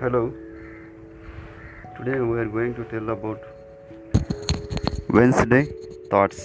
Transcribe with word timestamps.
Hello. 0.00 0.32
Today 1.96 2.18
we 2.20 2.38
are 2.42 2.46
going 2.52 2.72
to 2.76 2.84
tell 2.92 3.10
about 3.10 3.42
Wednesday 5.10 5.64
thoughts. 6.10 6.38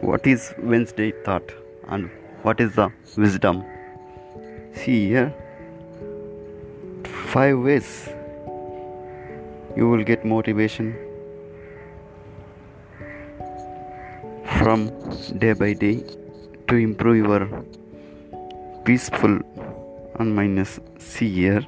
What 0.00 0.28
is 0.32 0.54
Wednesday 0.58 1.10
thought 1.24 1.50
and 1.88 2.08
what 2.42 2.60
is 2.60 2.76
the 2.76 2.92
wisdom? 3.16 3.64
See 4.74 5.08
here 5.08 5.34
five 7.32 7.58
ways 7.58 7.90
you 9.76 9.90
will 9.90 10.04
get 10.04 10.24
motivation 10.24 10.94
from 14.60 14.88
day 15.46 15.52
by 15.52 15.72
day 15.72 15.96
to 16.68 16.76
improve 16.76 17.26
your 17.26 17.64
peaceful 18.84 19.40
and 20.22 20.34
mindness. 20.34 20.80
See 20.98 21.30
here 21.42 21.62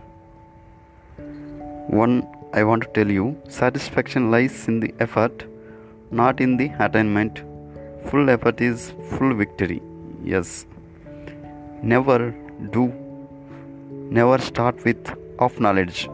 one 1.89 2.27
I 2.53 2.65
want 2.65 2.83
to 2.85 2.89
tell 2.97 3.11
you 3.11 3.25
satisfaction 3.49 4.31
lies 4.31 4.69
in 4.69 4.81
the 4.81 4.95
effort, 5.01 5.45
not 6.11 6.41
in 6.41 6.57
the 6.57 6.71
attainment. 6.79 7.43
Full 8.11 8.31
effort 8.31 8.61
is 8.61 8.93
full 9.11 9.35
victory. 9.35 9.83
Yes. 10.23 10.67
Never 11.83 12.31
do, 12.71 12.93
never 14.19 14.39
start 14.39 14.85
with 14.85 15.13
off 15.39 15.61
knowledge. 15.61 16.09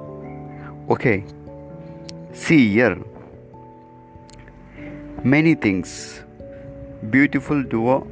Okay. 0.88 1.25
See 2.33 2.73
here. 2.73 2.99
Many 5.23 5.55
things. 5.55 6.23
Beautiful 7.11 7.63
dua 7.63 8.02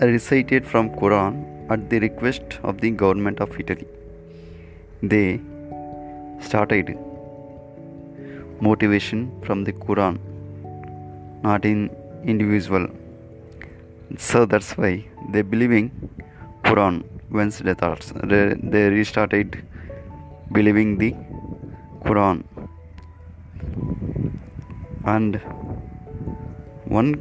recited 0.00 0.66
from 0.66 0.90
Quran 0.90 1.57
at 1.70 1.90
the 1.90 1.98
request 2.00 2.58
of 2.62 2.80
the 2.80 2.90
government 2.90 3.40
of 3.40 3.58
Italy. 3.60 3.86
They 5.02 5.40
started 6.40 6.96
motivation 8.60 9.30
from 9.44 9.64
the 9.64 9.72
Quran, 9.72 10.18
not 11.42 11.64
in 11.64 11.90
individual. 12.24 12.88
So 14.16 14.46
that's 14.46 14.76
why 14.76 15.04
they 15.32 15.42
believing 15.42 15.90
Quran 16.64 17.04
thoughts. 17.74 18.12
They, 18.24 18.54
they 18.62 18.88
restarted 18.88 19.62
believing 20.50 20.98
the 20.98 21.14
Quran. 22.04 22.44
And 25.04 25.36
one 26.86 27.14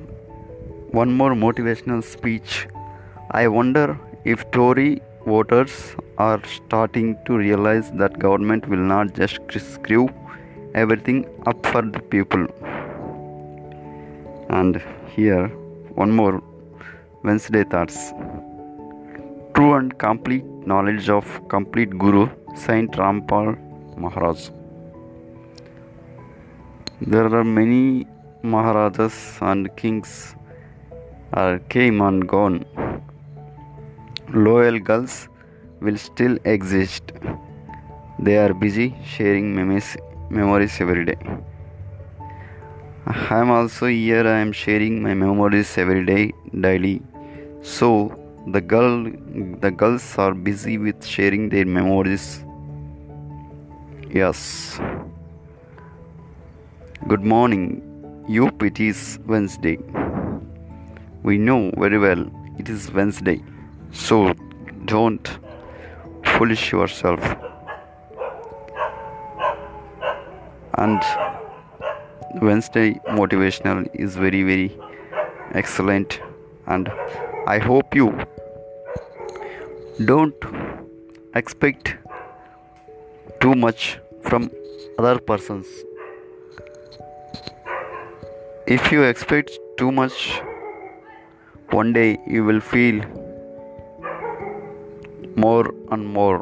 one 0.91 1.11
more 1.13 1.31
motivational 1.31 2.03
speech. 2.03 2.67
I 3.31 3.47
wonder 3.47 3.99
if 4.31 4.39
Tory 4.51 5.01
voters 5.25 5.73
are 6.17 6.39
starting 6.53 7.17
to 7.25 7.37
realize 7.41 7.91
that 7.99 8.19
government 8.23 8.67
will 8.71 8.85
not 8.93 9.13
just 9.19 9.39
screw 9.73 10.09
everything 10.75 11.19
up 11.45 11.65
for 11.67 11.81
the 11.81 12.01
people. 12.13 12.43
And 14.49 14.81
here 15.15 15.47
one 16.01 16.11
more 16.11 16.43
wednesday 17.23 17.63
thoughts. 17.63 18.11
True 19.53 19.73
and 19.75 19.97
complete 19.97 20.43
knowledge 20.71 21.09
of 21.09 21.25
complete 21.55 21.97
guru 22.03 22.27
saint 22.65 22.91
rampal 23.03 23.47
maharaj. 24.05 24.49
There 27.01 27.33
are 27.39 27.45
many 27.45 28.07
maharajas 28.43 29.17
and 29.39 29.73
kings 29.77 30.35
are 31.31 31.59
came 31.75 32.01
and 32.01 32.27
gone 32.27 32.65
loyal 34.37 34.79
girls 34.79 35.29
will 35.81 35.97
still 35.97 36.37
exist. 36.45 37.11
They 38.19 38.37
are 38.37 38.53
busy 38.53 38.95
sharing 39.05 39.55
memories, 39.55 39.95
memories 40.29 40.79
every 40.79 41.05
day. 41.05 41.17
I 43.05 43.39
am 43.39 43.51
also 43.51 43.87
here. 43.87 44.27
I 44.27 44.39
am 44.39 44.51
sharing 44.51 45.01
my 45.01 45.13
memories 45.13 45.77
every 45.77 46.05
day, 46.05 46.33
daily. 46.59 47.01
So 47.61 47.89
the 48.47 48.61
girl, 48.61 49.11
the 49.61 49.71
girls 49.71 50.17
are 50.17 50.33
busy 50.33 50.77
with 50.77 51.05
sharing 51.05 51.49
their 51.49 51.65
memories. 51.65 52.43
Yes. 54.09 54.79
Good 57.07 57.23
morning. 57.23 57.83
You 58.27 58.49
it 58.61 58.79
is 58.79 59.19
Wednesday. 59.25 59.77
We 61.23 61.37
know 61.37 61.71
very 61.77 61.97
well 61.97 62.25
it 62.57 62.67
is 62.67 62.91
Wednesday. 62.91 63.41
So 63.91 64.33
don't 64.85 65.27
foolish 66.23 66.71
yourself. 66.71 67.19
And 70.75 71.01
Wednesday 72.41 72.93
motivational 73.09 73.89
is 73.93 74.15
very, 74.15 74.43
very 74.43 74.77
excellent. 75.53 76.19
And 76.67 76.89
I 77.47 77.57
hope 77.59 77.95
you 77.95 78.25
don't 80.05 80.35
expect 81.33 81.95
too 83.41 83.55
much 83.55 83.99
from 84.21 84.51
other 84.99 85.19
persons. 85.19 85.65
If 88.67 88.91
you 88.91 89.03
expect 89.03 89.51
too 89.77 89.91
much, 89.91 90.41
one 91.71 91.93
day 91.93 92.17
you 92.27 92.43
will 92.43 92.59
feel 92.59 93.01
more 95.37 95.73
and 95.91 96.05
more. 96.05 96.37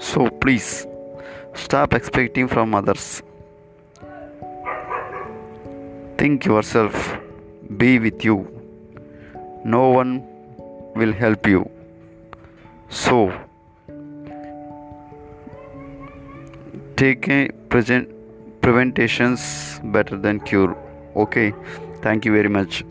So 0.00 0.28
please 0.28 0.86
stop 1.54 1.94
expecting 1.94 2.48
from 2.48 2.74
others. 2.74 3.22
Think 6.16 6.44
yourself, 6.44 7.18
be 7.76 7.98
with 7.98 8.24
you. 8.24 8.38
No 9.64 9.90
one 9.90 10.24
will 10.94 11.12
help 11.12 11.46
you. 11.46 11.68
So 12.88 13.32
take 16.96 17.28
a 17.28 17.48
present 17.68 18.08
preventations 18.60 19.80
better 19.84 20.16
than 20.16 20.40
cure. 20.40 20.76
Okay, 21.16 21.52
thank 22.02 22.24
you 22.24 22.32
very 22.32 22.48
much. 22.48 22.84